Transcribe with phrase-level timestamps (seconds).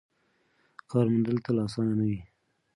[0.89, 2.19] کار موندل تل اسانه نه وي.